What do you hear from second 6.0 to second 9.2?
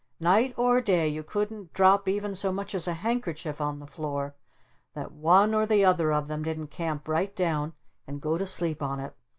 of them didn't camp right down and go to sleep on it!